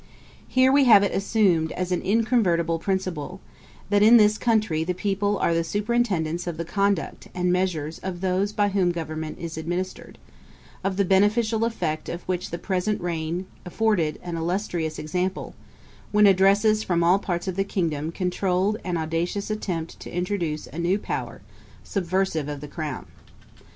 [0.47, 3.39] ]Here we have it assumed as an incontrovertible principle,
[3.91, 8.19] that in this country the people are the superintendants of the conduct and measures of
[8.21, 10.17] those by whom government is administered;
[10.83, 15.53] of the beneficial effect of which the present reign afforded an illustrious example,
[16.11, 20.79] when addresses from all parts of the kingdom controuled an audacious attempt to introduce a
[20.79, 21.43] new power
[21.83, 23.05] subversive of the crown.